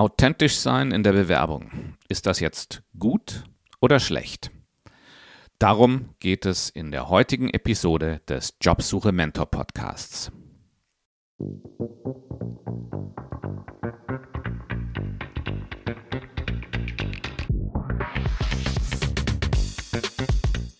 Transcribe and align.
Authentisch 0.00 0.56
sein 0.56 0.92
in 0.92 1.02
der 1.02 1.12
Bewerbung. 1.12 1.94
Ist 2.08 2.24
das 2.24 2.40
jetzt 2.40 2.82
gut 2.98 3.44
oder 3.82 4.00
schlecht? 4.00 4.50
Darum 5.58 6.14
geht 6.20 6.46
es 6.46 6.70
in 6.70 6.90
der 6.90 7.10
heutigen 7.10 7.50
Episode 7.50 8.22
des 8.26 8.54
Jobsuche 8.62 9.12
Mentor 9.12 9.44
Podcasts. 9.50 10.32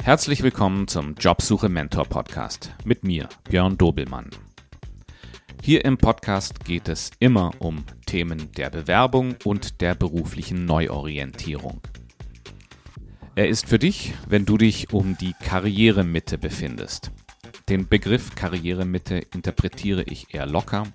Herzlich 0.03 0.43
willkommen 0.43 0.89
zum 0.89 1.15
Jobsuche 1.17 1.69
Mentor 1.69 2.07
Podcast 2.07 2.73
mit 2.85 3.05
mir, 3.05 3.29
Björn 3.51 3.77
Dobelmann. 3.77 4.31
Hier 5.63 5.85
im 5.85 5.99
Podcast 5.99 6.65
geht 6.65 6.89
es 6.89 7.11
immer 7.19 7.53
um 7.59 7.85
Themen 8.11 8.51
der 8.57 8.71
Bewerbung 8.71 9.37
und 9.45 9.81
der 9.81 9.95
beruflichen 9.95 10.65
Neuorientierung. 10.65 11.81
Er 13.37 13.49
ist 13.49 13.69
für 13.69 13.79
dich, 13.79 14.15
wenn 14.29 14.45
du 14.45 14.59
dich 14.59 14.93
um 14.93 15.17
die 15.17 15.33
Karrieremitte 15.41 16.37
befindest. 16.37 17.13
Den 17.69 17.87
Begriff 17.87 18.35
Karrieremitte 18.35 19.19
interpretiere 19.33 20.03
ich 20.03 20.35
eher 20.35 20.47
locker 20.47 20.89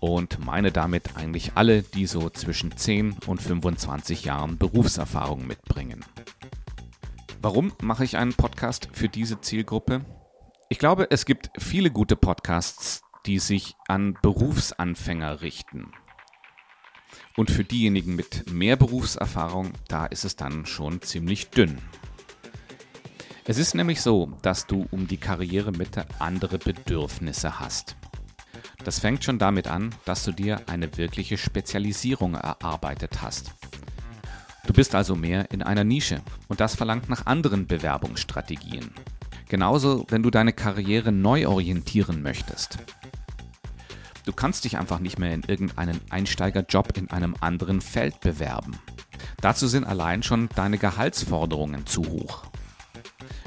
und 0.00 0.44
meine 0.44 0.72
damit 0.72 1.16
eigentlich 1.16 1.52
alle, 1.54 1.84
die 1.84 2.06
so 2.06 2.30
zwischen 2.30 2.76
10 2.76 3.14
und 3.28 3.40
25 3.40 4.24
Jahren 4.24 4.58
Berufserfahrung 4.58 5.46
mitbringen. 5.46 6.04
Warum 7.40 7.74
mache 7.80 8.02
ich 8.02 8.16
einen 8.16 8.34
Podcast 8.34 8.88
für 8.92 9.08
diese 9.08 9.40
Zielgruppe? 9.40 10.04
Ich 10.68 10.80
glaube, 10.80 11.06
es 11.12 11.26
gibt 11.26 11.50
viele 11.58 11.92
gute 11.92 12.16
Podcasts, 12.16 13.02
die 13.24 13.38
sich 13.38 13.76
an 13.86 14.18
Berufsanfänger 14.20 15.42
richten. 15.42 15.92
Und 17.36 17.50
für 17.50 17.64
diejenigen 17.64 18.16
mit 18.16 18.50
mehr 18.50 18.76
Berufserfahrung, 18.76 19.72
da 19.88 20.06
ist 20.06 20.24
es 20.24 20.36
dann 20.36 20.64
schon 20.64 21.02
ziemlich 21.02 21.50
dünn. 21.50 21.78
Es 23.44 23.58
ist 23.58 23.74
nämlich 23.74 24.00
so, 24.00 24.32
dass 24.42 24.66
du 24.66 24.86
um 24.90 25.06
die 25.06 25.18
Karrieremitte 25.18 26.06
andere 26.18 26.58
Bedürfnisse 26.58 27.60
hast. 27.60 27.94
Das 28.84 28.98
fängt 28.98 29.22
schon 29.22 29.38
damit 29.38 29.68
an, 29.68 29.94
dass 30.04 30.24
du 30.24 30.32
dir 30.32 30.68
eine 30.68 30.96
wirkliche 30.96 31.36
Spezialisierung 31.36 32.34
erarbeitet 32.34 33.22
hast. 33.22 33.52
Du 34.66 34.72
bist 34.72 34.94
also 34.94 35.14
mehr 35.14 35.50
in 35.52 35.62
einer 35.62 35.84
Nische 35.84 36.22
und 36.48 36.60
das 36.60 36.74
verlangt 36.74 37.08
nach 37.08 37.26
anderen 37.26 37.66
Bewerbungsstrategien. 37.66 38.90
Genauso, 39.48 40.04
wenn 40.08 40.24
du 40.24 40.30
deine 40.30 40.52
Karriere 40.52 41.12
neu 41.12 41.46
orientieren 41.46 42.22
möchtest. 42.22 42.78
Du 44.26 44.32
kannst 44.32 44.64
dich 44.64 44.76
einfach 44.76 44.98
nicht 44.98 45.20
mehr 45.20 45.32
in 45.32 45.44
irgendeinen 45.44 46.00
Einsteigerjob 46.10 46.98
in 46.98 47.10
einem 47.10 47.36
anderen 47.40 47.80
Feld 47.80 48.20
bewerben. 48.20 48.76
Dazu 49.40 49.68
sind 49.68 49.84
allein 49.84 50.24
schon 50.24 50.48
deine 50.56 50.78
Gehaltsforderungen 50.78 51.86
zu 51.86 52.04
hoch. 52.04 52.42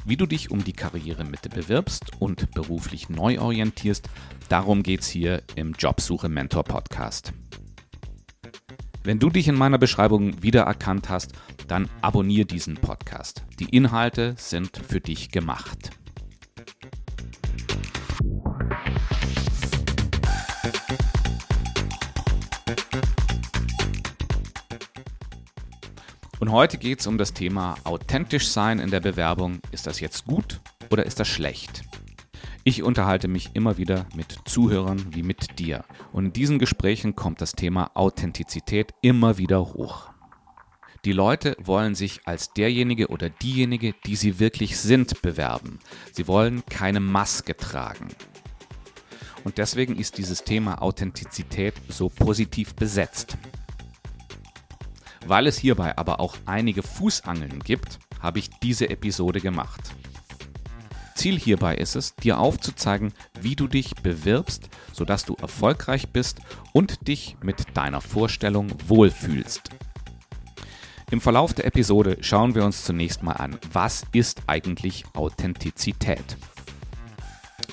Wie 0.06 0.16
du 0.16 0.26
dich 0.26 0.52
um 0.52 0.64
die 0.64 0.72
Karrieremitte 0.72 1.50
bewirbst 1.50 2.14
und 2.20 2.52
beruflich 2.52 3.10
neu 3.10 3.42
orientierst, 3.42 4.08
darum 4.48 4.82
geht 4.82 5.02
es 5.02 5.10
hier 5.10 5.44
im 5.56 5.74
Jobsuche 5.74 6.30
Mentor 6.30 6.64
Podcast. 6.64 7.34
Wenn 9.04 9.20
du 9.20 9.30
dich 9.30 9.50
in 9.50 9.56
meiner 9.56 9.80
Beschreibung 9.80 10.42
wiedererkannt 10.42 11.10
hast, 11.10 11.34
dann 11.68 11.90
abonniere 12.02 12.46
diesen 12.46 12.76
Podcast. 12.76 13.44
Die 13.60 13.70
Inhalte 13.70 14.34
sind 14.38 14.78
für 14.78 15.02
dich 15.02 15.30
gemacht. 15.30 15.99
Und 26.50 26.56
heute 26.56 26.80
geht 26.80 27.00
es 27.00 27.06
um 27.06 27.20
das 27.20 27.34
Thema 27.34 27.76
authentisch 27.84 28.48
sein 28.48 28.80
in 28.80 28.90
der 28.90 29.02
Bewerbung. 29.02 29.60
Ist 29.72 29.86
das 29.86 30.00
jetzt 30.00 30.26
gut 30.26 30.60
oder 30.90 31.06
ist 31.06 31.20
das 31.20 31.28
schlecht? 31.28 31.84
Ich 32.64 32.82
unterhalte 32.82 33.28
mich 33.28 33.52
immer 33.54 33.78
wieder 33.78 34.08
mit 34.16 34.36
Zuhörern 34.46 35.14
wie 35.14 35.22
mit 35.22 35.60
dir. 35.60 35.86
Und 36.12 36.26
in 36.26 36.34
diesen 36.34 36.58
Gesprächen 36.58 37.16
kommt 37.16 37.40
das 37.42 37.52
Thema 37.52 37.92
Authentizität 37.94 38.96
immer 39.02 39.38
wieder 39.38 39.60
hoch. 39.60 40.10
Die 41.06 41.12
Leute 41.12 41.56
wollen 41.60 41.94
sich 41.94 42.22
als 42.26 42.52
derjenige 42.52 43.10
oder 43.10 43.30
diejenige, 43.30 43.94
die 44.08 44.16
sie 44.16 44.40
wirklich 44.40 44.80
sind, 44.80 45.22
bewerben. 45.22 45.78
Sie 46.14 46.28
wollen 46.28 46.64
keine 46.66 47.00
Maske 47.00 47.56
tragen. 47.58 48.08
Und 49.44 49.60
deswegen 49.60 49.98
ist 49.98 50.18
dieses 50.18 50.44
Thema 50.44 50.82
Authentizität 50.82 51.76
so 51.90 52.10
positiv 52.10 52.74
besetzt. 52.74 53.38
Weil 55.26 55.48
es 55.48 55.58
hierbei 55.58 55.98
aber 55.98 56.20
auch 56.20 56.36
einige 56.46 56.84
Fußangeln 56.84 57.60
gibt, 57.60 58.00
habe 58.22 58.40
ich 58.40 58.50
diese 58.62 58.90
Episode 58.90 59.42
gemacht. 59.42 59.82
Ziel 61.16 61.38
hierbei 61.38 61.76
ist 61.76 61.96
es, 61.96 62.16
dir 62.16 62.40
aufzuzeigen, 62.40 63.12
wie 63.42 63.56
du 63.56 63.68
dich 63.68 63.96
bewirbst, 63.96 64.70
sodass 64.94 65.26
du 65.26 65.36
erfolgreich 65.36 66.10
bist 66.10 66.40
und 66.72 67.08
dich 67.10 67.36
mit 67.42 67.76
deiner 67.76 68.00
Vorstellung 68.00 68.72
wohlfühlst. 68.88 69.70
Im 71.12 71.20
Verlauf 71.20 71.54
der 71.54 71.66
Episode 71.66 72.18
schauen 72.22 72.56
wir 72.56 72.64
uns 72.64 72.86
zunächst 72.86 73.24
mal 73.24 73.34
an, 73.34 73.58
was 73.74 74.06
ist 74.14 74.44
eigentlich 74.48 75.04
Authentizität? 75.14 76.38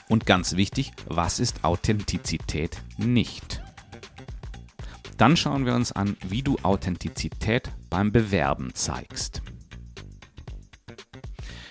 Und 0.09 0.27
ganz 0.27 0.57
wichtig, 0.57 0.93
was 1.07 1.39
ist 1.39 1.63
Authentizität 1.63 2.83
nicht? 2.97 3.63
Dann 5.17 5.37
schauen 5.37 5.65
wir 5.65 5.75
uns 5.75 5.93
an, 5.93 6.17
wie 6.29 6.43
du 6.43 6.59
Authentizität 6.63 7.71
beim 7.89 8.13
Bewerben 8.13 8.75
zeigst. 8.75 9.41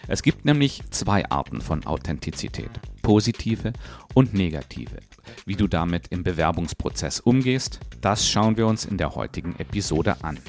Es 0.08 0.24
gibt 0.24 0.46
nämlich 0.46 0.82
zwei 0.90 1.30
Arten 1.30 1.62
von 1.62 1.86
Authentizität, 1.86 2.72
positive 3.04 3.74
und 4.16 4.34
negative. 4.34 4.98
Wie 5.46 5.56
du 5.56 5.68
damit 5.68 6.08
im 6.08 6.24
Bewerbungsprozess 6.24 7.20
umgehst, 7.20 7.80
das 8.02 8.28
schauen 8.28 8.58
wir 8.58 8.66
uns 8.66 8.86
in 8.86 8.98
der 8.98 9.14
heutigen 9.14 9.56
Episode 9.58 10.24
an. 10.24 10.40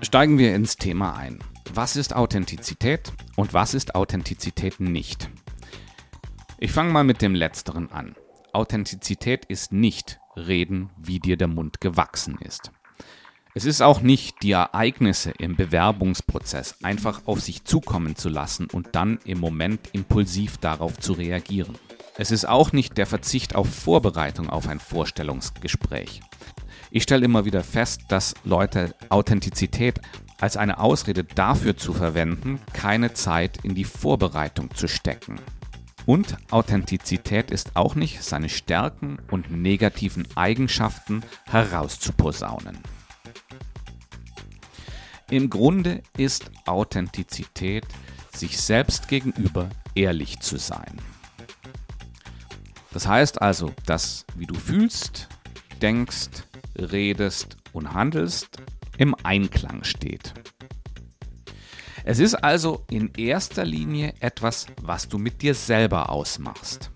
Steigen 0.00 0.38
wir 0.38 0.54
ins 0.54 0.76
Thema 0.76 1.16
ein. 1.16 1.38
Was 1.74 1.96
ist 1.96 2.16
Authentizität 2.16 3.12
und 3.38 3.54
was 3.54 3.72
ist 3.72 3.94
Authentizität 3.94 4.80
nicht? 4.80 5.30
Ich 6.58 6.72
fange 6.72 6.90
mal 6.90 7.04
mit 7.04 7.22
dem 7.22 7.36
letzteren 7.36 7.92
an. 7.92 8.16
Authentizität 8.52 9.44
ist 9.44 9.72
nicht 9.72 10.18
reden, 10.34 10.90
wie 10.96 11.20
dir 11.20 11.36
der 11.36 11.46
Mund 11.46 11.80
gewachsen 11.80 12.36
ist. 12.40 12.72
Es 13.54 13.64
ist 13.64 13.80
auch 13.80 14.00
nicht 14.00 14.42
die 14.42 14.50
Ereignisse 14.50 15.30
im 15.38 15.54
Bewerbungsprozess 15.54 16.82
einfach 16.82 17.28
auf 17.28 17.40
sich 17.40 17.62
zukommen 17.62 18.16
zu 18.16 18.28
lassen 18.28 18.66
und 18.72 18.88
dann 18.96 19.20
im 19.24 19.38
Moment 19.38 19.90
impulsiv 19.92 20.58
darauf 20.58 20.98
zu 20.98 21.12
reagieren. 21.12 21.78
Es 22.16 22.32
ist 22.32 22.44
auch 22.44 22.72
nicht 22.72 22.98
der 22.98 23.06
Verzicht 23.06 23.54
auf 23.54 23.72
Vorbereitung 23.72 24.50
auf 24.50 24.66
ein 24.66 24.80
Vorstellungsgespräch. 24.80 26.22
Ich 26.90 27.04
stelle 27.04 27.24
immer 27.24 27.44
wieder 27.44 27.62
fest, 27.62 28.00
dass 28.08 28.34
Leute 28.42 28.96
Authentizität 29.10 30.00
als 30.40 30.56
eine 30.56 30.78
Ausrede 30.78 31.24
dafür 31.24 31.76
zu 31.76 31.92
verwenden, 31.92 32.60
keine 32.72 33.12
Zeit 33.14 33.64
in 33.64 33.74
die 33.74 33.84
Vorbereitung 33.84 34.74
zu 34.74 34.88
stecken. 34.88 35.40
Und 36.06 36.36
Authentizität 36.50 37.50
ist 37.50 37.76
auch 37.76 37.94
nicht, 37.94 38.22
seine 38.22 38.48
Stärken 38.48 39.18
und 39.30 39.50
negativen 39.50 40.26
Eigenschaften 40.36 41.22
herauszuposaunen. 41.50 42.78
Im 45.30 45.50
Grunde 45.50 46.02
ist 46.16 46.50
Authentizität, 46.64 47.84
sich 48.34 48.58
selbst 48.58 49.08
gegenüber 49.08 49.68
ehrlich 49.94 50.40
zu 50.40 50.56
sein. 50.56 50.98
Das 52.92 53.06
heißt 53.06 53.42
also, 53.42 53.72
dass 53.84 54.24
wie 54.36 54.46
du 54.46 54.54
fühlst, 54.54 55.28
denkst, 55.82 56.44
redest 56.74 57.58
und 57.72 57.92
handelst, 57.92 58.62
im 58.98 59.14
Einklang 59.22 59.84
steht. 59.84 60.34
Es 62.04 62.18
ist 62.18 62.34
also 62.34 62.84
in 62.90 63.12
erster 63.16 63.64
Linie 63.64 64.14
etwas, 64.20 64.66
was 64.82 65.08
du 65.08 65.18
mit 65.18 65.42
dir 65.42 65.54
selber 65.54 66.10
ausmachst. 66.10 66.90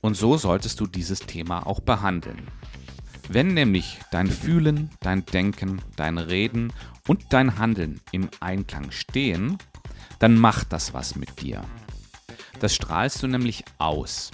Und 0.00 0.16
so 0.16 0.36
solltest 0.36 0.80
du 0.80 0.86
dieses 0.86 1.20
Thema 1.20 1.66
auch 1.66 1.80
behandeln. 1.80 2.48
Wenn 3.28 3.54
nämlich 3.54 3.98
dein 4.10 4.26
Fühlen, 4.26 4.90
dein 5.00 5.26
Denken, 5.26 5.82
dein 5.96 6.18
Reden 6.18 6.72
und 7.06 7.32
dein 7.32 7.58
Handeln 7.58 8.00
im 8.10 8.30
Einklang 8.40 8.90
stehen, 8.90 9.58
dann 10.18 10.36
macht 10.36 10.72
das 10.72 10.94
was 10.94 11.14
mit 11.14 11.42
dir. 11.42 11.62
Das 12.60 12.74
strahlst 12.74 13.22
du 13.22 13.26
nämlich 13.26 13.64
aus. 13.78 14.30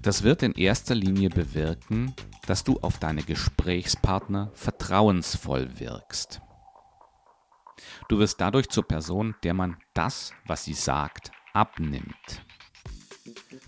Das 0.00 0.22
wird 0.22 0.42
in 0.42 0.52
erster 0.52 0.94
Linie 0.94 1.28
bewirken, 1.28 2.14
dass 2.48 2.64
du 2.64 2.78
auf 2.80 2.96
deine 2.98 3.22
Gesprächspartner 3.22 4.50
vertrauensvoll 4.54 5.78
wirkst. 5.78 6.40
Du 8.08 8.18
wirst 8.18 8.40
dadurch 8.40 8.70
zur 8.70 8.88
Person, 8.88 9.34
der 9.42 9.52
man 9.52 9.76
das, 9.92 10.32
was 10.46 10.64
sie 10.64 10.72
sagt, 10.72 11.30
abnimmt. 11.52 12.42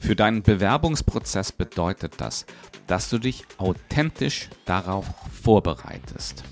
Für 0.00 0.16
deinen 0.16 0.42
Bewerbungsprozess 0.42 1.52
bedeutet 1.52 2.22
das, 2.22 2.46
dass 2.86 3.10
du 3.10 3.18
dich 3.18 3.44
authentisch 3.58 4.48
darauf 4.64 5.06
vorbereitest. 5.42 6.42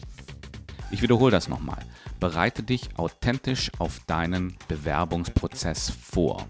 Ich 0.91 1.01
wiederhole 1.01 1.31
das 1.31 1.49
nochmal. 1.49 1.85
Bereite 2.21 2.63
dich 2.63 2.99
authentisch 2.99 3.71
auf 3.79 4.01
deinen 4.07 4.59
Bewerbungsprozess 4.69 5.91
vor. 5.91 6.47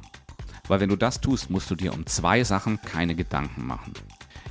Weil 0.67 0.81
wenn 0.81 0.89
du 0.89 0.97
das 0.97 1.21
tust, 1.21 1.51
musst 1.51 1.71
du 1.71 1.77
dir 1.77 1.95
um 1.95 2.05
zwei 2.07 2.43
Sachen 2.43 2.83
keine 2.83 3.15
Gedanken 3.15 3.65
machen. 3.65 3.93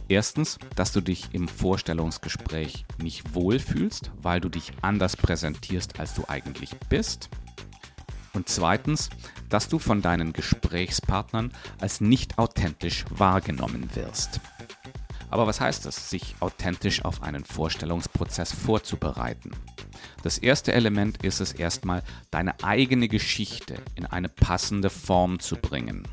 Erstens, 0.09 0.57
dass 0.75 0.93
du 0.93 1.01
dich 1.01 1.29
im 1.33 1.47
Vorstellungsgespräch 1.47 2.85
nicht 3.01 3.35
wohlfühlst, 3.35 4.11
weil 4.21 4.39
du 4.39 4.49
dich 4.49 4.71
anders 4.81 5.17
präsentierst, 5.17 5.99
als 5.99 6.13
du 6.13 6.23
eigentlich 6.27 6.71
bist. 6.89 7.29
Und 8.33 8.47
zweitens, 8.47 9.09
dass 9.49 9.67
du 9.67 9.79
von 9.79 10.01
deinen 10.01 10.31
Gesprächspartnern 10.31 11.51
als 11.79 11.99
nicht 12.01 12.37
authentisch 12.37 13.05
wahrgenommen 13.09 13.89
wirst. 13.95 14.39
Aber 15.29 15.45
was 15.45 15.59
heißt 15.59 15.85
es, 15.87 16.09
sich 16.09 16.35
authentisch 16.39 17.03
auf 17.03 17.21
einen 17.21 17.43
Vorstellungsprozess 17.43 18.53
vorzubereiten? 18.53 19.51
Das 20.23 20.37
erste 20.37 20.71
Element 20.71 21.23
ist 21.23 21.41
es 21.41 21.51
erstmal, 21.51 22.03
deine 22.31 22.63
eigene 22.63 23.09
Geschichte 23.09 23.75
in 23.95 24.05
eine 24.05 24.29
passende 24.29 24.89
Form 24.89 25.39
zu 25.39 25.57
bringen. 25.57 26.07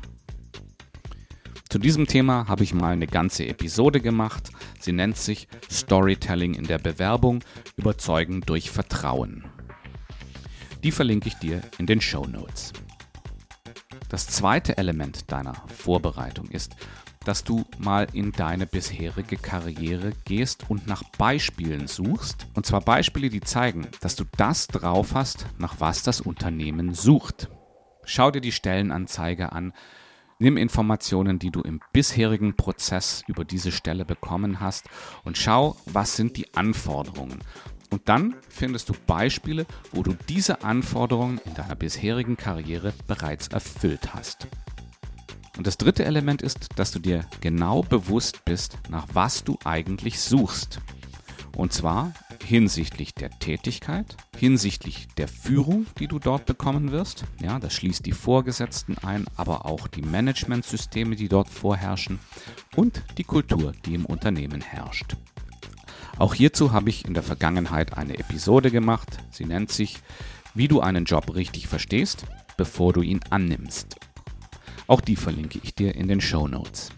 Zu 1.69 1.79
diesem 1.79 2.07
Thema 2.07 2.47
habe 2.47 2.63
ich 2.63 2.73
mal 2.73 2.93
eine 2.93 3.07
ganze 3.07 3.47
Episode 3.47 3.99
gemacht. 3.99 4.51
Sie 4.79 4.91
nennt 4.91 5.17
sich 5.17 5.47
Storytelling 5.69 6.53
in 6.53 6.65
der 6.65 6.77
Bewerbung, 6.77 7.43
Überzeugen 7.75 8.41
durch 8.41 8.69
Vertrauen. 8.69 9.45
Die 10.83 10.91
verlinke 10.91 11.27
ich 11.27 11.35
dir 11.35 11.61
in 11.77 11.87
den 11.87 12.01
Show 12.01 12.25
Notes. 12.25 12.71
Das 14.09 14.27
zweite 14.27 14.77
Element 14.77 15.31
deiner 15.31 15.55
Vorbereitung 15.67 16.47
ist, 16.47 16.75
dass 17.25 17.43
du 17.43 17.65
mal 17.79 18.07
in 18.13 18.31
deine 18.31 18.67
bisherige 18.67 19.35
Karriere 19.35 20.13
gehst 20.25 20.69
und 20.69 20.87
nach 20.87 21.03
Beispielen 21.17 21.87
suchst. 21.87 22.45
Und 22.53 22.67
zwar 22.67 22.81
Beispiele, 22.81 23.29
die 23.29 23.41
zeigen, 23.41 23.87
dass 24.01 24.15
du 24.15 24.23
das 24.37 24.67
drauf 24.67 25.15
hast, 25.15 25.47
nach 25.57 25.79
was 25.79 26.03
das 26.03 26.21
Unternehmen 26.21 26.93
sucht. 26.93 27.49
Schau 28.05 28.29
dir 28.29 28.41
die 28.41 28.51
Stellenanzeige 28.51 29.51
an, 29.51 29.73
Nimm 30.37 30.57
Informationen, 30.57 31.39
die 31.39 31.49
du 31.49 31.61
im 31.61 31.79
bisherigen 31.93 32.57
Prozess 32.57 33.23
über 33.27 33.45
diese 33.45 33.71
Stelle 33.71 34.03
bekommen 34.03 34.59
hast 34.59 34.89
und 35.23 35.37
schau, 35.37 35.77
was 35.85 36.17
sind 36.17 36.35
die 36.35 36.53
Anforderungen. 36.55 37.39
Und 37.89 38.09
dann 38.09 38.35
findest 38.49 38.89
du 38.89 38.93
Beispiele, 39.07 39.65
wo 39.93 40.03
du 40.03 40.13
diese 40.27 40.63
Anforderungen 40.63 41.39
in 41.45 41.53
deiner 41.53 41.75
bisherigen 41.75 42.35
Karriere 42.35 42.93
bereits 43.07 43.47
erfüllt 43.47 44.13
hast. 44.13 44.47
Und 45.57 45.65
das 45.67 45.77
dritte 45.77 46.03
Element 46.03 46.41
ist, 46.41 46.67
dass 46.75 46.91
du 46.91 46.99
dir 46.99 47.25
genau 47.39 47.81
bewusst 47.81 48.43
bist, 48.43 48.77
nach 48.89 49.07
was 49.13 49.45
du 49.45 49.57
eigentlich 49.63 50.19
suchst. 50.19 50.81
Und 51.55 51.71
zwar 51.71 52.13
hinsichtlich 52.43 53.13
der 53.13 53.29
Tätigkeit, 53.29 54.17
hinsichtlich 54.37 55.07
der 55.17 55.27
Führung, 55.27 55.85
die 55.99 56.07
du 56.07 56.19
dort 56.19 56.45
bekommen 56.45 56.91
wirst. 56.91 57.25
Ja, 57.41 57.59
das 57.59 57.73
schließt 57.73 58.05
die 58.05 58.11
Vorgesetzten 58.11 58.97
ein, 58.99 59.25
aber 59.35 59.65
auch 59.65 59.87
die 59.87 60.01
Managementsysteme, 60.01 61.15
die 61.15 61.29
dort 61.29 61.49
vorherrschen 61.49 62.19
und 62.75 63.03
die 63.17 63.23
Kultur, 63.23 63.73
die 63.85 63.95
im 63.95 64.05
Unternehmen 64.05 64.61
herrscht. 64.61 65.15
Auch 66.17 66.33
hierzu 66.33 66.71
habe 66.71 66.89
ich 66.89 67.05
in 67.05 67.13
der 67.13 67.23
Vergangenheit 67.23 67.97
eine 67.97 68.17
Episode 68.17 68.71
gemacht. 68.71 69.17
Sie 69.31 69.45
nennt 69.45 69.71
sich 69.71 69.99
Wie 70.53 70.69
du 70.69 70.79
einen 70.79 71.03
Job 71.03 71.35
richtig 71.35 71.67
verstehst, 71.67 72.25
bevor 72.55 72.93
du 72.93 73.01
ihn 73.01 73.19
annimmst. 73.29 73.97
Auch 74.87 75.01
die 75.01 75.17
verlinke 75.17 75.59
ich 75.61 75.75
dir 75.75 75.93
in 75.95 76.07
den 76.07 76.21
Show 76.21 76.47
Notes. 76.47 76.94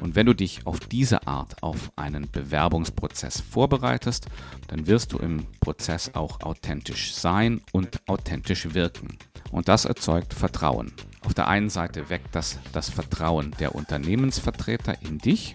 Und 0.00 0.14
wenn 0.14 0.26
du 0.26 0.34
dich 0.34 0.66
auf 0.66 0.80
diese 0.80 1.26
Art 1.26 1.62
auf 1.62 1.92
einen 1.96 2.30
Bewerbungsprozess 2.30 3.40
vorbereitest, 3.40 4.26
dann 4.68 4.86
wirst 4.86 5.12
du 5.12 5.18
im 5.18 5.46
Prozess 5.60 6.14
auch 6.14 6.40
authentisch 6.40 7.14
sein 7.14 7.60
und 7.72 8.00
authentisch 8.08 8.74
wirken. 8.74 9.18
Und 9.50 9.68
das 9.68 9.84
erzeugt 9.84 10.34
Vertrauen. 10.34 10.92
Auf 11.24 11.34
der 11.34 11.48
einen 11.48 11.70
Seite 11.70 12.10
weckt 12.10 12.34
das 12.34 12.58
das 12.72 12.90
Vertrauen 12.90 13.54
der 13.58 13.74
Unternehmensvertreter 13.74 15.02
in 15.02 15.18
dich 15.18 15.54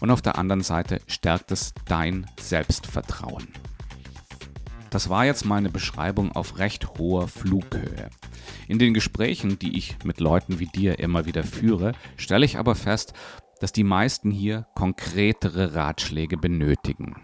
und 0.00 0.10
auf 0.10 0.22
der 0.22 0.36
anderen 0.36 0.62
Seite 0.62 1.00
stärkt 1.06 1.50
es 1.50 1.72
dein 1.86 2.26
Selbstvertrauen. 2.38 3.48
Das 4.94 5.08
war 5.08 5.24
jetzt 5.24 5.44
meine 5.44 5.70
Beschreibung 5.70 6.30
auf 6.30 6.58
recht 6.58 6.86
hoher 6.98 7.26
Flughöhe. 7.26 8.10
In 8.68 8.78
den 8.78 8.94
Gesprächen, 8.94 9.58
die 9.58 9.76
ich 9.76 9.96
mit 10.04 10.20
Leuten 10.20 10.60
wie 10.60 10.68
dir 10.68 11.00
immer 11.00 11.26
wieder 11.26 11.42
führe, 11.42 11.94
stelle 12.16 12.44
ich 12.44 12.58
aber 12.58 12.76
fest, 12.76 13.12
dass 13.58 13.72
die 13.72 13.82
meisten 13.82 14.30
hier 14.30 14.68
konkretere 14.76 15.74
Ratschläge 15.74 16.36
benötigen. 16.36 17.16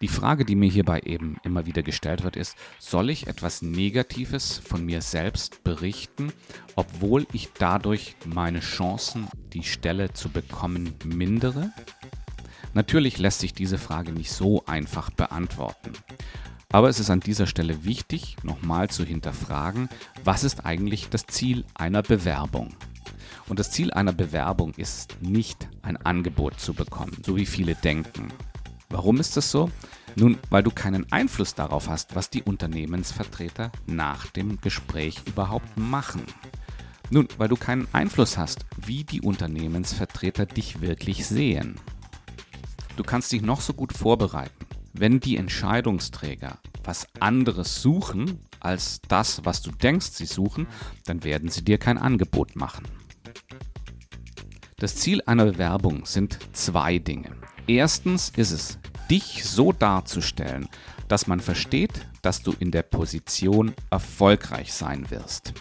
Die 0.00 0.08
Frage, 0.08 0.44
die 0.44 0.56
mir 0.56 0.68
hierbei 0.68 1.02
eben 1.04 1.36
immer 1.44 1.66
wieder 1.66 1.84
gestellt 1.84 2.24
wird, 2.24 2.34
ist, 2.34 2.56
soll 2.80 3.10
ich 3.10 3.28
etwas 3.28 3.62
Negatives 3.62 4.58
von 4.58 4.84
mir 4.84 5.00
selbst 5.00 5.62
berichten, 5.62 6.32
obwohl 6.74 7.28
ich 7.32 7.50
dadurch 7.56 8.16
meine 8.26 8.58
Chancen, 8.58 9.28
die 9.52 9.62
Stelle 9.62 10.14
zu 10.14 10.30
bekommen, 10.30 10.94
mindere? 11.04 11.70
Natürlich 12.74 13.18
lässt 13.18 13.38
sich 13.38 13.54
diese 13.54 13.78
Frage 13.78 14.12
nicht 14.12 14.32
so 14.32 14.64
einfach 14.66 15.10
beantworten. 15.10 15.92
Aber 16.70 16.90
es 16.90 17.00
ist 17.00 17.08
an 17.08 17.20
dieser 17.20 17.46
Stelle 17.46 17.84
wichtig, 17.84 18.36
nochmal 18.42 18.90
zu 18.90 19.02
hinterfragen, 19.04 19.88
was 20.22 20.44
ist 20.44 20.66
eigentlich 20.66 21.08
das 21.08 21.26
Ziel 21.26 21.64
einer 21.74 22.02
Bewerbung? 22.02 22.74
Und 23.48 23.58
das 23.58 23.70
Ziel 23.70 23.90
einer 23.90 24.12
Bewerbung 24.12 24.74
ist 24.74 25.16
nicht 25.22 25.66
ein 25.80 25.96
Angebot 25.96 26.60
zu 26.60 26.74
bekommen, 26.74 27.16
so 27.24 27.36
wie 27.36 27.46
viele 27.46 27.74
denken. 27.74 28.28
Warum 28.90 29.18
ist 29.18 29.38
das 29.38 29.50
so? 29.50 29.70
Nun, 30.14 30.36
weil 30.50 30.62
du 30.62 30.70
keinen 30.70 31.10
Einfluss 31.10 31.54
darauf 31.54 31.88
hast, 31.88 32.14
was 32.14 32.28
die 32.28 32.42
Unternehmensvertreter 32.42 33.72
nach 33.86 34.26
dem 34.26 34.60
Gespräch 34.60 35.22
überhaupt 35.26 35.78
machen. 35.78 36.24
Nun, 37.08 37.28
weil 37.38 37.48
du 37.48 37.56
keinen 37.56 37.88
Einfluss 37.94 38.36
hast, 38.36 38.66
wie 38.76 39.04
die 39.04 39.22
Unternehmensvertreter 39.22 40.44
dich 40.44 40.82
wirklich 40.82 41.26
sehen. 41.26 41.76
Du 42.96 43.04
kannst 43.04 43.32
dich 43.32 43.40
noch 43.40 43.62
so 43.62 43.72
gut 43.72 43.94
vorbereiten. 43.94 44.57
Wenn 44.98 45.20
die 45.20 45.36
Entscheidungsträger 45.36 46.58
was 46.82 47.06
anderes 47.20 47.80
suchen 47.82 48.40
als 48.58 49.00
das, 49.06 49.44
was 49.44 49.62
du 49.62 49.70
denkst, 49.70 50.08
sie 50.10 50.26
suchen, 50.26 50.66
dann 51.04 51.22
werden 51.22 51.50
sie 51.50 51.62
dir 51.62 51.78
kein 51.78 51.98
Angebot 51.98 52.56
machen. 52.56 52.84
Das 54.78 54.96
Ziel 54.96 55.22
einer 55.24 55.44
Bewerbung 55.44 56.04
sind 56.04 56.40
zwei 56.52 56.98
Dinge. 56.98 57.30
Erstens 57.68 58.32
ist 58.34 58.50
es, 58.50 58.78
dich 59.08 59.44
so 59.44 59.70
darzustellen, 59.72 60.68
dass 61.06 61.28
man 61.28 61.38
versteht, 61.38 62.08
dass 62.22 62.42
du 62.42 62.52
in 62.58 62.72
der 62.72 62.82
Position 62.82 63.74
erfolgreich 63.90 64.72
sein 64.72 65.08
wirst. 65.12 65.52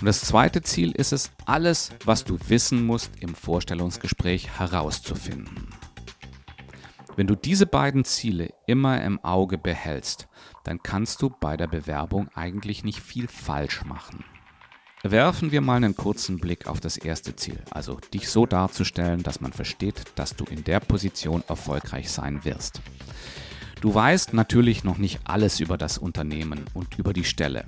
Und 0.00 0.06
das 0.06 0.22
zweite 0.22 0.62
Ziel 0.62 0.92
ist 0.92 1.12
es, 1.12 1.30
alles, 1.44 1.90
was 2.06 2.24
du 2.24 2.38
wissen 2.48 2.86
musst, 2.86 3.10
im 3.20 3.34
Vorstellungsgespräch 3.34 4.58
herauszufinden. 4.58 5.75
Wenn 7.16 7.26
du 7.26 7.34
diese 7.34 7.64
beiden 7.64 8.04
Ziele 8.04 8.52
immer 8.66 9.02
im 9.02 9.24
Auge 9.24 9.56
behältst, 9.56 10.28
dann 10.64 10.82
kannst 10.82 11.22
du 11.22 11.30
bei 11.30 11.56
der 11.56 11.66
Bewerbung 11.66 12.28
eigentlich 12.34 12.84
nicht 12.84 13.00
viel 13.00 13.26
falsch 13.26 13.86
machen. 13.86 14.22
Werfen 15.02 15.50
wir 15.50 15.62
mal 15.62 15.76
einen 15.76 15.96
kurzen 15.96 16.38
Blick 16.38 16.66
auf 16.66 16.78
das 16.78 16.98
erste 16.98 17.34
Ziel, 17.34 17.58
also 17.70 17.98
dich 18.12 18.28
so 18.28 18.44
darzustellen, 18.44 19.22
dass 19.22 19.40
man 19.40 19.54
versteht, 19.54 20.02
dass 20.16 20.36
du 20.36 20.44
in 20.44 20.62
der 20.64 20.80
Position 20.80 21.42
erfolgreich 21.48 22.10
sein 22.10 22.44
wirst. 22.44 22.82
Du 23.80 23.94
weißt 23.94 24.34
natürlich 24.34 24.84
noch 24.84 24.98
nicht 24.98 25.20
alles 25.24 25.60
über 25.60 25.78
das 25.78 25.96
Unternehmen 25.96 26.64
und 26.74 26.98
über 26.98 27.14
die 27.14 27.24
Stelle. 27.24 27.64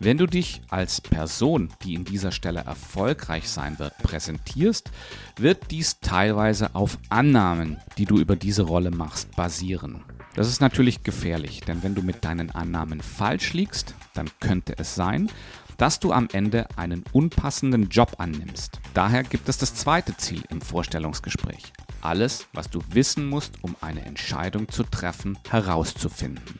Wenn 0.00 0.18
du 0.18 0.26
dich 0.26 0.60
als 0.68 1.00
Person, 1.00 1.70
die 1.82 1.94
in 1.94 2.04
dieser 2.04 2.32
Stelle 2.32 2.60
erfolgreich 2.60 3.48
sein 3.48 3.78
wird, 3.78 3.96
präsentierst, 3.98 4.90
wird 5.36 5.70
dies 5.70 6.00
teilweise 6.00 6.74
auf 6.74 6.98
Annahmen, 7.08 7.78
die 7.96 8.04
du 8.04 8.18
über 8.18 8.36
diese 8.36 8.62
Rolle 8.62 8.90
machst, 8.90 9.34
basieren. 9.36 10.02
Das 10.34 10.48
ist 10.48 10.60
natürlich 10.60 11.04
gefährlich, 11.04 11.60
denn 11.60 11.82
wenn 11.82 11.94
du 11.94 12.02
mit 12.02 12.24
deinen 12.24 12.50
Annahmen 12.50 13.00
falsch 13.00 13.52
liegst, 13.52 13.94
dann 14.14 14.28
könnte 14.40 14.74
es 14.78 14.94
sein, 14.94 15.30
dass 15.76 16.00
du 16.00 16.12
am 16.12 16.28
Ende 16.32 16.66
einen 16.76 17.04
unpassenden 17.12 17.88
Job 17.88 18.16
annimmst. 18.18 18.80
Daher 18.94 19.22
gibt 19.22 19.48
es 19.48 19.58
das 19.58 19.74
zweite 19.74 20.16
Ziel 20.16 20.42
im 20.50 20.60
Vorstellungsgespräch. 20.60 21.72
Alles, 22.00 22.46
was 22.52 22.68
du 22.68 22.80
wissen 22.90 23.26
musst, 23.26 23.54
um 23.62 23.76
eine 23.80 24.04
Entscheidung 24.04 24.68
zu 24.68 24.82
treffen, 24.84 25.38
herauszufinden. 25.48 26.58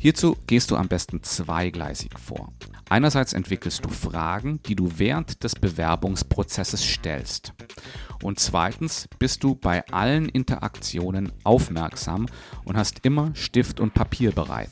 Hierzu 0.00 0.36
gehst 0.46 0.70
du 0.70 0.76
am 0.76 0.86
besten 0.86 1.22
zweigleisig 1.24 2.12
vor. 2.18 2.52
Einerseits 2.88 3.32
entwickelst 3.32 3.84
du 3.84 3.88
Fragen, 3.88 4.60
die 4.62 4.76
du 4.76 4.90
während 4.96 5.42
des 5.42 5.56
Bewerbungsprozesses 5.56 6.84
stellst. 6.84 7.52
Und 8.22 8.38
zweitens 8.38 9.08
bist 9.18 9.42
du 9.42 9.56
bei 9.56 9.86
allen 9.88 10.28
Interaktionen 10.28 11.32
aufmerksam 11.44 12.26
und 12.64 12.76
hast 12.76 13.04
immer 13.04 13.34
Stift 13.34 13.80
und 13.80 13.92
Papier 13.92 14.32
bereit. 14.32 14.70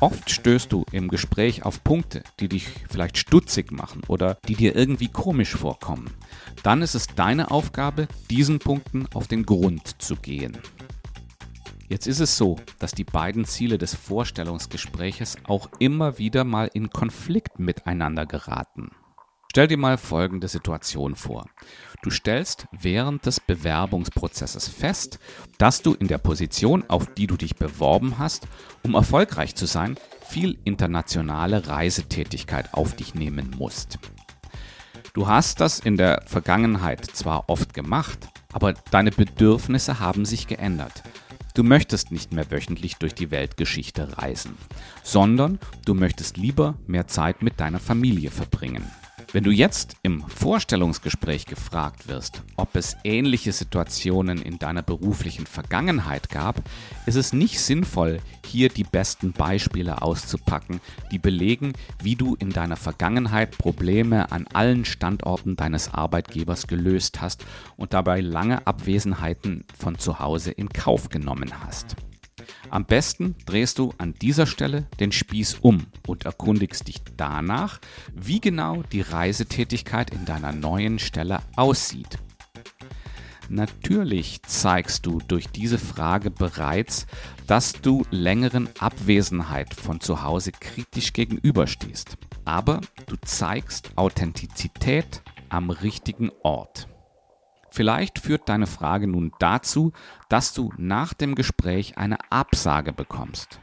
Oft 0.00 0.30
stößt 0.30 0.72
du 0.72 0.84
im 0.90 1.08
Gespräch 1.08 1.64
auf 1.64 1.84
Punkte, 1.84 2.22
die 2.40 2.48
dich 2.48 2.68
vielleicht 2.88 3.18
stutzig 3.18 3.70
machen 3.70 4.02
oder 4.08 4.38
die 4.48 4.56
dir 4.56 4.74
irgendwie 4.74 5.08
komisch 5.08 5.54
vorkommen. 5.54 6.10
Dann 6.62 6.82
ist 6.82 6.94
es 6.94 7.06
deine 7.06 7.50
Aufgabe, 7.50 8.08
diesen 8.30 8.58
Punkten 8.58 9.06
auf 9.14 9.28
den 9.28 9.44
Grund 9.44 10.02
zu 10.02 10.16
gehen. 10.16 10.58
Jetzt 11.92 12.06
ist 12.06 12.20
es 12.20 12.38
so, 12.38 12.56
dass 12.78 12.92
die 12.92 13.04
beiden 13.04 13.44
Ziele 13.44 13.76
des 13.76 13.94
Vorstellungsgespräches 13.94 15.36
auch 15.44 15.68
immer 15.78 16.16
wieder 16.16 16.42
mal 16.42 16.70
in 16.72 16.88
Konflikt 16.88 17.58
miteinander 17.58 18.24
geraten. 18.24 18.92
Stell 19.50 19.68
dir 19.68 19.76
mal 19.76 19.98
folgende 19.98 20.48
Situation 20.48 21.16
vor. 21.16 21.50
Du 22.02 22.08
stellst 22.08 22.66
während 22.72 23.26
des 23.26 23.40
Bewerbungsprozesses 23.40 24.68
fest, 24.68 25.18
dass 25.58 25.82
du 25.82 25.92
in 25.92 26.08
der 26.08 26.16
Position, 26.16 26.82
auf 26.88 27.12
die 27.12 27.26
du 27.26 27.36
dich 27.36 27.56
beworben 27.56 28.16
hast, 28.16 28.48
um 28.82 28.94
erfolgreich 28.94 29.54
zu 29.54 29.66
sein, 29.66 29.96
viel 30.26 30.58
internationale 30.64 31.68
Reisetätigkeit 31.68 32.72
auf 32.72 32.96
dich 32.96 33.14
nehmen 33.14 33.54
musst. 33.58 33.98
Du 35.12 35.26
hast 35.26 35.60
das 35.60 35.78
in 35.78 35.98
der 35.98 36.22
Vergangenheit 36.24 37.04
zwar 37.04 37.50
oft 37.50 37.74
gemacht, 37.74 38.30
aber 38.50 38.72
deine 38.72 39.10
Bedürfnisse 39.10 40.00
haben 40.00 40.24
sich 40.24 40.46
geändert. 40.46 41.02
Du 41.54 41.62
möchtest 41.62 42.10
nicht 42.10 42.32
mehr 42.32 42.50
wöchentlich 42.50 42.96
durch 42.96 43.14
die 43.14 43.30
Weltgeschichte 43.30 44.16
reisen, 44.16 44.56
sondern 45.02 45.58
du 45.84 45.92
möchtest 45.94 46.38
lieber 46.38 46.78
mehr 46.86 47.06
Zeit 47.08 47.42
mit 47.42 47.60
deiner 47.60 47.80
Familie 47.80 48.30
verbringen. 48.30 48.90
Wenn 49.32 49.44
du 49.44 49.50
jetzt 49.50 49.96
im 50.02 50.20
Vorstellungsgespräch 50.28 51.46
gefragt 51.46 52.06
wirst, 52.06 52.42
ob 52.56 52.76
es 52.76 52.98
ähnliche 53.02 53.52
Situationen 53.52 54.42
in 54.42 54.58
deiner 54.58 54.82
beruflichen 54.82 55.46
Vergangenheit 55.46 56.28
gab, 56.28 56.60
ist 57.06 57.14
es 57.14 57.32
nicht 57.32 57.58
sinnvoll, 57.58 58.20
hier 58.44 58.68
die 58.68 58.84
besten 58.84 59.32
Beispiele 59.32 60.02
auszupacken, 60.02 60.82
die 61.10 61.18
belegen, 61.18 61.72
wie 62.02 62.14
du 62.14 62.34
in 62.34 62.50
deiner 62.50 62.76
Vergangenheit 62.76 63.56
Probleme 63.56 64.30
an 64.30 64.46
allen 64.52 64.84
Standorten 64.84 65.56
deines 65.56 65.94
Arbeitgebers 65.94 66.66
gelöst 66.66 67.22
hast 67.22 67.46
und 67.78 67.94
dabei 67.94 68.20
lange 68.20 68.66
Abwesenheiten 68.66 69.64
von 69.78 69.98
zu 69.98 70.18
Hause 70.18 70.50
in 70.50 70.68
Kauf 70.68 71.08
genommen 71.08 71.52
hast. 71.64 71.96
Am 72.72 72.86
besten 72.86 73.34
drehst 73.44 73.78
du 73.78 73.92
an 73.98 74.14
dieser 74.14 74.46
Stelle 74.46 74.86
den 74.98 75.12
Spieß 75.12 75.58
um 75.60 75.88
und 76.06 76.24
erkundigst 76.24 76.88
dich 76.88 77.02
danach, 77.18 77.78
wie 78.14 78.40
genau 78.40 78.82
die 78.82 79.02
Reisetätigkeit 79.02 80.08
in 80.08 80.24
deiner 80.24 80.52
neuen 80.52 80.98
Stelle 80.98 81.40
aussieht. 81.54 82.18
Natürlich 83.50 84.40
zeigst 84.44 85.04
du 85.04 85.18
durch 85.28 85.48
diese 85.48 85.76
Frage 85.76 86.30
bereits, 86.30 87.06
dass 87.46 87.74
du 87.74 88.06
längeren 88.10 88.70
Abwesenheit 88.78 89.74
von 89.74 90.00
zu 90.00 90.22
Hause 90.22 90.52
kritisch 90.52 91.12
gegenüberstehst. 91.12 92.16
Aber 92.46 92.80
du 93.06 93.16
zeigst 93.22 93.90
Authentizität 93.96 95.20
am 95.50 95.68
richtigen 95.68 96.30
Ort. 96.42 96.88
Vielleicht 97.72 98.18
führt 98.18 98.50
deine 98.50 98.66
Frage 98.66 99.06
nun 99.06 99.32
dazu, 99.38 99.92
dass 100.28 100.52
du 100.52 100.74
nach 100.76 101.14
dem 101.14 101.34
Gespräch 101.34 101.96
eine 101.96 102.18
Absage 102.30 102.92
bekommst. 102.92 103.60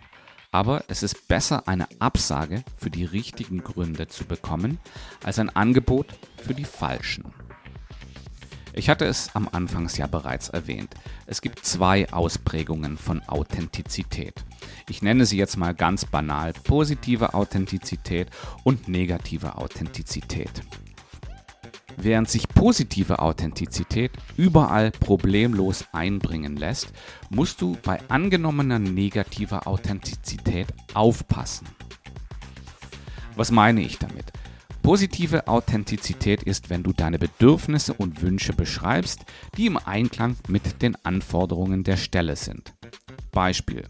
Aber 0.51 0.83
es 0.87 1.03
ist 1.03 1.27
besser, 1.27 1.67
eine 1.67 1.87
Absage 1.99 2.63
für 2.75 2.89
die 2.89 3.05
richtigen 3.05 3.63
Gründe 3.63 4.07
zu 4.07 4.25
bekommen, 4.25 4.79
als 5.23 5.37
ein 5.37 5.55
Angebot 5.55 6.07
für 6.37 6.55
die 6.55 6.65
falschen. 6.65 7.25
Ich 8.73 8.89
hatte 8.89 9.05
es 9.05 9.35
am 9.35 9.47
Anfangs 9.51 9.97
ja 9.97 10.07
bereits 10.07 10.49
erwähnt. 10.49 10.95
Es 11.27 11.41
gibt 11.41 11.63
zwei 11.63 12.11
Ausprägungen 12.11 12.97
von 12.97 13.21
Authentizität. 13.27 14.43
Ich 14.89 15.03
nenne 15.03 15.27
sie 15.27 15.37
jetzt 15.37 15.57
mal 15.57 15.75
ganz 15.75 16.05
banal 16.05 16.53
positive 16.53 17.35
Authentizität 17.35 18.29
und 18.63 18.87
negative 18.87 19.55
Authentizität. 19.57 20.63
Während 22.01 22.29
sich 22.29 22.47
positive 22.47 23.19
Authentizität 23.19 24.11
überall 24.37 24.91
problemlos 24.91 25.83
einbringen 25.91 26.55
lässt, 26.55 26.93
musst 27.29 27.61
du 27.61 27.77
bei 27.83 27.99
angenommener 28.07 28.79
negativer 28.79 29.67
Authentizität 29.67 30.67
aufpassen. 30.93 31.67
Was 33.35 33.51
meine 33.51 33.81
ich 33.81 33.99
damit? 33.99 34.31
Positive 34.81 35.47
Authentizität 35.49 36.41
ist, 36.43 36.69
wenn 36.69 36.83
du 36.83 36.93
deine 36.93 37.19
Bedürfnisse 37.19 37.93
und 37.93 38.21
Wünsche 38.21 38.53
beschreibst, 38.53 39.25
die 39.57 39.65
im 39.65 39.77
Einklang 39.77 40.37
mit 40.47 40.81
den 40.81 40.95
Anforderungen 41.03 41.83
der 41.83 41.97
Stelle 41.97 42.37
sind. 42.37 42.73
Beispiel. 43.31 43.83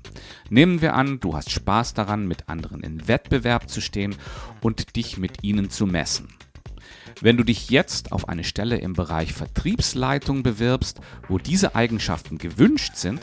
Nehmen 0.49 0.81
wir 0.81 0.95
an, 0.95 1.19
du 1.19 1.35
hast 1.35 1.51
Spaß 1.51 1.93
daran, 1.93 2.27
mit 2.27 2.49
anderen 2.49 2.81
in 2.81 3.07
Wettbewerb 3.07 3.69
zu 3.69 3.81
stehen 3.81 4.15
und 4.61 4.95
dich 4.95 5.17
mit 5.17 5.43
ihnen 5.43 5.69
zu 5.69 5.85
messen. 5.85 6.27
Wenn 7.21 7.35
du 7.35 7.43
dich 7.43 7.69
jetzt 7.69 8.13
auf 8.13 8.29
eine 8.29 8.45
Stelle 8.45 8.77
im 8.77 8.93
Bereich 8.93 9.33
Vertriebsleitung 9.33 10.41
bewirbst, 10.41 11.01
wo 11.27 11.37
diese 11.37 11.75
Eigenschaften 11.75 12.37
gewünscht 12.37 12.95
sind, 12.95 13.21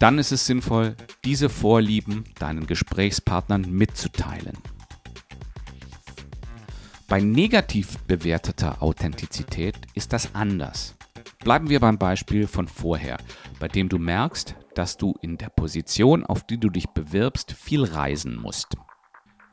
dann 0.00 0.18
ist 0.18 0.32
es 0.32 0.46
sinnvoll, 0.46 0.96
diese 1.24 1.48
Vorlieben 1.48 2.24
deinen 2.40 2.66
Gesprächspartnern 2.66 3.70
mitzuteilen. 3.70 4.58
Bei 7.06 7.20
negativ 7.20 7.98
bewerteter 8.00 8.82
Authentizität 8.82 9.76
ist 9.94 10.12
das 10.12 10.34
anders. 10.34 10.96
Bleiben 11.38 11.70
wir 11.70 11.80
beim 11.80 11.98
Beispiel 11.98 12.46
von 12.46 12.66
vorher, 12.66 13.18
bei 13.60 13.68
dem 13.68 13.88
du 13.88 13.98
merkst, 13.98 14.56
dass 14.74 14.96
du 14.96 15.14
in 15.22 15.38
der 15.38 15.48
Position, 15.48 16.26
auf 16.26 16.44
die 16.44 16.58
du 16.58 16.68
dich 16.68 16.88
bewirbst, 16.88 17.52
viel 17.52 17.84
reisen 17.84 18.36
musst. 18.36 18.76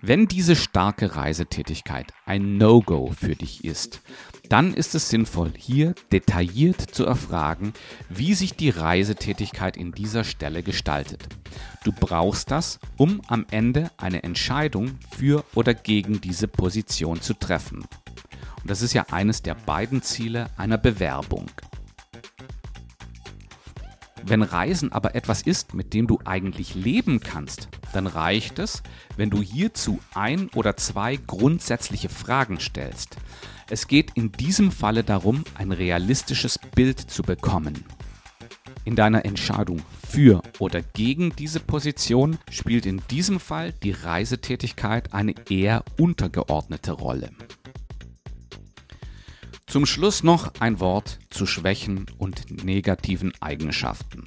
Wenn 0.01 0.27
diese 0.27 0.55
starke 0.55 1.15
Reisetätigkeit 1.15 2.13
ein 2.25 2.57
No-Go 2.57 3.11
für 3.17 3.35
dich 3.35 3.63
ist, 3.63 4.01
dann 4.49 4.73
ist 4.73 4.93
es 4.93 5.09
sinnvoll, 5.09 5.53
hier 5.57 5.95
detailliert 6.11 6.81
zu 6.81 7.05
erfragen, 7.05 7.73
wie 8.09 8.33
sich 8.33 8.55
die 8.55 8.69
Reisetätigkeit 8.69 9.77
in 9.77 9.91
dieser 9.91 10.23
Stelle 10.23 10.63
gestaltet. 10.63 11.27
Du 11.83 11.91
brauchst 11.91 12.51
das, 12.51 12.79
um 12.97 13.21
am 13.27 13.45
Ende 13.49 13.89
eine 13.97 14.23
Entscheidung 14.23 14.99
für 15.17 15.43
oder 15.55 15.73
gegen 15.73 16.21
diese 16.21 16.47
Position 16.47 17.21
zu 17.21 17.33
treffen. 17.33 17.79
Und 17.79 18.69
das 18.71 18.81
ist 18.81 18.93
ja 18.93 19.05
eines 19.11 19.41
der 19.41 19.55
beiden 19.55 20.01
Ziele 20.01 20.47
einer 20.57 20.77
Bewerbung. 20.77 21.49
Wenn 24.27 24.41
Reisen 24.41 24.91
aber 24.91 25.13
etwas 25.13 25.43
ist, 25.43 25.75
mit 25.75 25.93
dem 25.93 26.07
du 26.07 26.19
eigentlich 26.25 26.73
leben 26.73 27.19
kannst, 27.19 27.69
dann 27.93 28.07
reicht 28.07 28.57
es, 28.57 28.81
wenn 29.17 29.29
du 29.29 29.39
hierzu 29.41 29.99
ein 30.15 30.49
oder 30.55 30.75
zwei 30.77 31.17
grundsätzliche 31.17 32.09
Fragen 32.09 32.59
stellst. 32.59 33.17
Es 33.69 33.87
geht 33.87 34.11
in 34.15 34.31
diesem 34.31 34.71
Falle 34.71 35.03
darum, 35.03 35.43
ein 35.53 35.71
realistisches 35.71 36.57
Bild 36.73 36.99
zu 36.99 37.21
bekommen. 37.21 37.85
In 38.83 38.95
deiner 38.95 39.25
Entscheidung 39.25 39.83
für 40.07 40.41
oder 40.57 40.81
gegen 40.81 41.35
diese 41.35 41.59
Position 41.59 42.39
spielt 42.49 42.87
in 42.87 43.01
diesem 43.11 43.39
Fall 43.39 43.73
die 43.73 43.91
Reisetätigkeit 43.91 45.13
eine 45.13 45.35
eher 45.49 45.83
untergeordnete 45.99 46.93
Rolle. 46.93 47.29
Zum 49.75 49.85
Schluss 49.85 50.23
noch 50.23 50.53
ein 50.61 50.79
Wort 50.79 51.19
zu 51.29 51.45
Schwächen 51.45 52.05
und 52.17 52.63
negativen 52.63 53.33
Eigenschaften. 53.41 54.23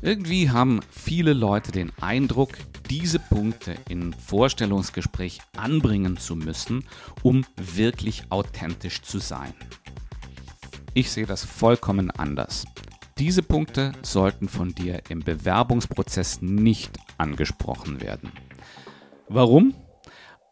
Irgendwie 0.00 0.50
haben 0.50 0.82
viele 0.88 1.32
Leute 1.32 1.72
den 1.72 1.90
Eindruck, 2.00 2.58
diese 2.88 3.18
Punkte 3.18 3.74
im 3.88 4.12
Vorstellungsgespräch 4.12 5.40
anbringen 5.56 6.16
zu 6.16 6.36
müssen, 6.36 6.84
um 7.24 7.44
wirklich 7.56 8.30
authentisch 8.30 9.02
zu 9.02 9.18
sein. 9.18 9.52
Ich 10.94 11.10
sehe 11.10 11.26
das 11.26 11.44
vollkommen 11.44 12.12
anders. 12.12 12.66
Diese 13.18 13.42
Punkte 13.42 13.90
sollten 14.02 14.48
von 14.48 14.76
dir 14.76 15.02
im 15.08 15.24
Bewerbungsprozess 15.24 16.40
nicht 16.40 16.96
angesprochen 17.18 18.00
werden. 18.00 18.30
Warum? 19.28 19.74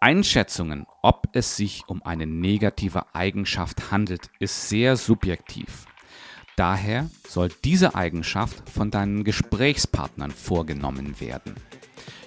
Einschätzungen, 0.05 0.87
ob 1.01 1.29
es 1.33 1.57
sich 1.57 1.85
um 1.87 2.03
eine 2.03 2.27
negative 2.27 3.15
Eigenschaft 3.15 3.91
handelt, 3.91 4.29
ist 4.39 4.69
sehr 4.69 4.99
subjektiv. 4.99 5.87
Daher 6.57 7.09
soll 7.27 7.49
diese 7.65 7.95
Eigenschaft 7.95 8.69
von 8.69 8.91
deinen 8.91 9.25
Gesprächspartnern 9.25 10.31
vorgenommen 10.31 11.19
werden. 11.21 11.55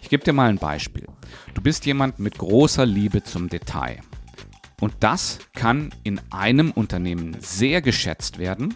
Ich 0.01 0.10
gebe 0.10 0.24
dir 0.24 0.34
mal 0.34 0.50
ein 0.50 0.57
Beispiel. 0.57 1.05
Du 1.53 1.62
bist 1.62 1.86
jemand 1.86 2.17
mit 2.17 2.39
großer 2.39 2.88
Liebe 2.88 3.22
zum 3.22 3.48
Detail. 3.48 4.00
Und 4.81 4.96
das 5.01 5.38
kann 5.53 5.93
in 6.03 6.19
einem 6.31 6.72
Unternehmen 6.72 7.38
sehr 7.41 7.84
geschätzt 7.84 8.39
werden, 8.39 8.74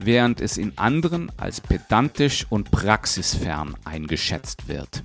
während 0.00 0.40
es 0.40 0.58
in 0.58 0.76
anderen 0.78 1.30
als 1.38 1.60
pedantisch 1.60 2.44
und 2.50 2.72
praxisfern 2.72 3.76
eingeschätzt 3.84 4.66
wird. 4.66 5.04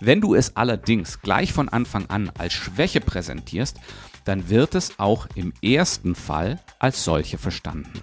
Wenn 0.00 0.22
du 0.22 0.34
es 0.34 0.56
allerdings 0.56 1.20
gleich 1.20 1.52
von 1.52 1.68
Anfang 1.68 2.06
an 2.06 2.30
als 2.38 2.54
Schwäche 2.54 3.00
präsentierst, 3.00 3.78
dann 4.24 4.48
wird 4.48 4.74
es 4.74 4.98
auch 4.98 5.26
im 5.34 5.52
ersten 5.62 6.14
Fall 6.14 6.58
als 6.78 7.04
solche 7.04 7.36
verstanden. 7.36 8.02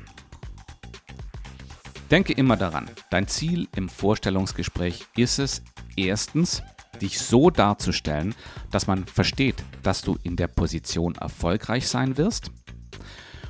Denke 2.11 2.33
immer 2.33 2.55
daran, 2.55 2.89
dein 3.09 3.27
Ziel 3.27 3.67
im 3.75 3.89
Vorstellungsgespräch 3.89 5.05
ist 5.15 5.39
es, 5.39 5.63
erstens, 5.95 6.61
dich 7.01 7.19
so 7.19 7.49
darzustellen, 7.49 8.35
dass 8.71 8.87
man 8.87 9.05
versteht, 9.05 9.55
dass 9.83 10.01
du 10.01 10.17
in 10.23 10.35
der 10.35 10.47
Position 10.47 11.15
erfolgreich 11.15 11.87
sein 11.87 12.17
wirst. 12.17 12.51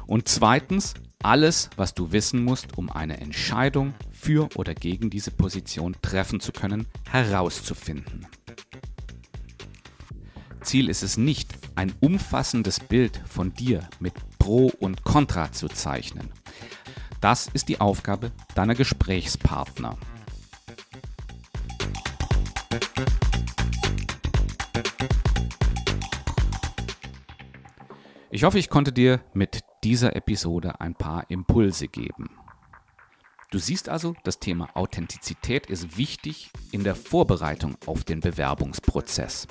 Und 0.05 0.27
zweitens, 0.27 0.93
alles, 1.21 1.69
was 1.75 1.93
du 1.93 2.11
wissen 2.11 2.43
musst, 2.43 2.77
um 2.77 2.89
eine 2.89 3.19
Entscheidung 3.19 3.93
für 4.17 4.49
oder 4.55 4.73
gegen 4.73 5.09
diese 5.09 5.31
Position 5.31 5.95
treffen 6.01 6.39
zu 6.39 6.51
können, 6.51 6.87
herauszufinden. 7.09 8.25
Ziel 10.61 10.89
ist 10.89 11.03
es 11.03 11.15
nicht, 11.15 11.53
ein 11.75 11.93
umfassendes 12.01 12.79
Bild 12.79 13.21
von 13.25 13.53
dir 13.53 13.87
mit 13.99 14.13
Pro 14.37 14.71
und 14.79 15.03
Contra 15.03 15.51
zu 15.51 15.69
zeichnen. 15.69 16.29
Das 17.21 17.47
ist 17.53 17.69
die 17.69 17.79
Aufgabe 17.79 18.31
deiner 18.53 18.75
Gesprächspartner. 18.75 19.97
Ich 28.29 28.43
hoffe, 28.43 28.59
ich 28.59 28.69
konnte 28.69 28.91
dir 28.91 29.21
mit 29.33 29.61
dieser 29.83 30.15
Episode 30.15 30.81
ein 30.81 30.95
paar 30.95 31.29
Impulse 31.29 31.87
geben. 31.87 32.29
Du 33.49 33.59
siehst 33.59 33.87
also, 33.87 34.13
das 34.25 34.39
Thema 34.39 34.67
Authentizität 34.75 35.67
ist 35.67 35.97
wichtig 35.97 36.51
in 36.71 36.83
der 36.83 36.95
Vorbereitung 36.95 37.77
auf 37.85 38.03
den 38.03 38.19
Bewerbungsprozess. 38.19 39.47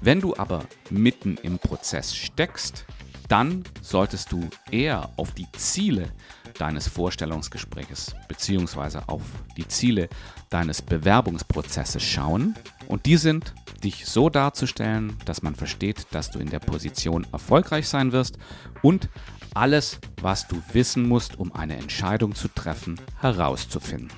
Wenn 0.00 0.20
du 0.20 0.34
aber 0.36 0.64
mitten 0.88 1.36
im 1.42 1.58
Prozess 1.58 2.16
steckst, 2.16 2.86
dann 3.28 3.64
solltest 3.82 4.32
du 4.32 4.48
eher 4.70 5.10
auf 5.16 5.32
die 5.32 5.46
Ziele 5.52 6.10
deines 6.58 6.88
Vorstellungsgespräches 6.88 8.14
bzw. 8.28 9.00
auf 9.06 9.22
die 9.58 9.68
Ziele 9.68 10.08
deines 10.48 10.80
Bewerbungsprozesses 10.80 12.02
schauen. 12.02 12.54
Und 12.88 13.04
die 13.04 13.18
sind, 13.18 13.52
dich 13.84 14.06
so 14.06 14.30
darzustellen, 14.30 15.18
dass 15.26 15.42
man 15.42 15.54
versteht, 15.54 16.06
dass 16.12 16.30
du 16.30 16.38
in 16.38 16.48
der 16.48 16.60
Position 16.60 17.26
erfolgreich 17.30 17.88
sein 17.88 18.12
wirst 18.12 18.38
und 18.82 19.10
alles, 19.54 19.98
was 20.20 20.46
du 20.48 20.62
wissen 20.72 21.08
musst, 21.08 21.38
um 21.38 21.52
eine 21.52 21.76
Entscheidung 21.76 22.34
zu 22.34 22.48
treffen, 22.48 23.00
herauszufinden. 23.20 24.10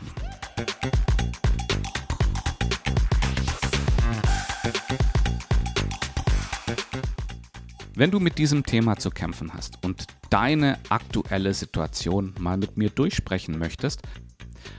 Wenn 7.95 8.11
du 8.11 8.21
mit 8.21 8.39
diesem 8.39 8.65
Thema 8.65 8.97
zu 8.97 9.11
kämpfen 9.11 9.53
hast 9.53 9.85
und 9.85 10.07
deine 10.31 10.79
aktuelle 10.89 11.53
Situation 11.53 12.35
mal 12.39 12.57
mit 12.57 12.79
mir 12.79 12.91
durchsprechen 12.91 13.59
möchtest, 13.59 14.03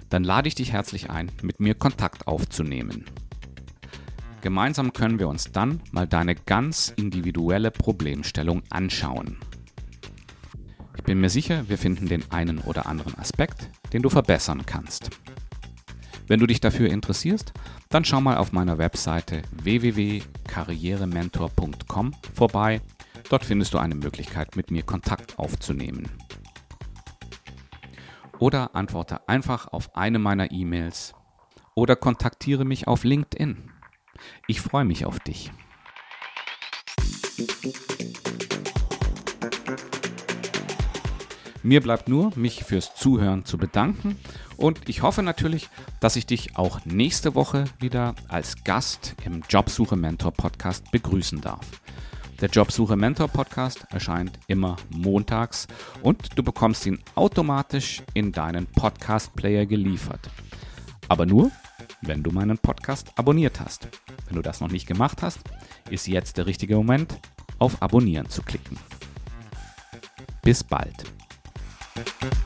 dann 0.09 0.23
lade 0.23 0.47
ich 0.47 0.55
dich 0.55 0.73
herzlich 0.73 1.09
ein, 1.09 1.31
mit 1.41 1.59
mir 1.59 1.75
Kontakt 1.75 2.27
aufzunehmen. 2.27 3.05
Gemeinsam 4.41 4.93
können 4.93 5.19
wir 5.19 5.27
uns 5.27 5.51
dann 5.51 5.79
mal 5.91 6.07
deine 6.07 6.35
ganz 6.35 6.91
individuelle 6.97 7.71
Problemstellung 7.71 8.63
anschauen. 8.69 9.37
Ich 11.03 11.07
bin 11.07 11.21
mir 11.21 11.29
sicher, 11.29 11.69
wir 11.69 11.77
finden 11.77 12.07
den 12.07 12.23
einen 12.31 12.59
oder 12.59 12.85
anderen 12.85 13.17
Aspekt, 13.19 13.69
den 13.91 14.01
du 14.01 14.09
verbessern 14.09 14.65
kannst. 14.65 15.09
Wenn 16.27 16.39
du 16.39 16.47
dich 16.47 16.61
dafür 16.61 16.89
interessierst, 16.89 17.51
dann 17.89 18.05
schau 18.05 18.21
mal 18.21 18.37
auf 18.37 18.53
meiner 18.53 18.77
Webseite 18.77 19.41
www.karrierementor.com 19.51 22.13
vorbei 22.33 22.79
Dort 23.29 23.45
findest 23.45 23.73
du 23.73 23.77
eine 23.77 23.95
Möglichkeit, 23.95 24.55
mit 24.55 24.71
mir 24.71 24.83
Kontakt 24.83 25.39
aufzunehmen. 25.39 26.09
Oder 28.39 28.75
antworte 28.75 29.27
einfach 29.27 29.67
auf 29.67 29.95
eine 29.95 30.19
meiner 30.19 30.51
E-Mails 30.51 31.13
oder 31.75 31.95
kontaktiere 31.95 32.65
mich 32.65 32.87
auf 32.87 33.03
LinkedIn. 33.03 33.71
Ich 34.47 34.61
freue 34.61 34.85
mich 34.85 35.05
auf 35.05 35.19
dich. 35.19 35.51
Mir 41.65 41.79
bleibt 41.79 42.09
nur, 42.09 42.33
mich 42.35 42.65
fürs 42.65 42.93
Zuhören 42.93 43.45
zu 43.45 43.57
bedanken 43.57 44.17
und 44.57 44.89
ich 44.89 45.01
hoffe 45.01 45.23
natürlich, 45.23 45.69
dass 46.01 46.17
ich 46.17 46.25
dich 46.25 46.57
auch 46.57 46.83
nächste 46.83 47.35
Woche 47.35 47.63
wieder 47.79 48.15
als 48.27 48.65
Gast 48.65 49.15
im 49.23 49.43
Jobsuche 49.49 49.95
Mentor 49.95 50.33
Podcast 50.33 50.91
begrüßen 50.91 51.39
darf. 51.39 51.65
Der 52.41 52.49
Jobsuche 52.49 52.97
Mentor 52.97 53.29
Podcast 53.29 53.85
erscheint 53.91 54.37
immer 54.47 54.75
montags 54.89 55.67
und 56.01 56.37
du 56.37 56.43
bekommst 56.43 56.85
ihn 56.85 56.99
automatisch 57.15 58.03
in 58.13 58.33
deinen 58.33 58.65
Podcast 58.65 59.33
Player 59.33 59.65
geliefert. 59.65 60.29
Aber 61.07 61.25
nur, 61.25 61.49
wenn 62.01 62.23
du 62.23 62.31
meinen 62.31 62.57
Podcast 62.57 63.13
abonniert 63.15 63.61
hast. 63.61 63.87
Wenn 64.27 64.35
du 64.35 64.41
das 64.41 64.59
noch 64.59 64.69
nicht 64.69 64.85
gemacht 64.85 65.21
hast, 65.21 65.39
ist 65.89 66.09
jetzt 66.09 66.35
der 66.37 66.45
richtige 66.45 66.75
Moment, 66.75 67.17
auf 67.57 67.81
Abonnieren 67.81 68.27
zu 68.27 68.41
klicken. 68.41 68.77
Bis 70.41 70.61
bald. 70.61 71.05
Thank 71.95 72.23
you. 72.37 72.42